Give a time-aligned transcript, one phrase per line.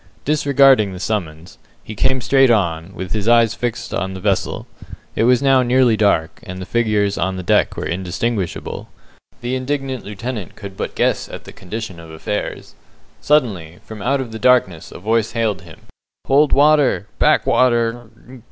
[0.25, 4.65] Disregarding the summons, he came straight on, with his eyes fixed on the vessel.
[5.15, 8.89] It was now nearly dark, and the figures on the deck were indistinguishable.
[9.41, 12.73] The indignant lieutenant could but guess at the condition of affairs.
[13.21, 15.81] Suddenly, from out of the darkness a voice hailed him
[16.25, 17.05] "Hold water!
[17.19, 18.09] back water!"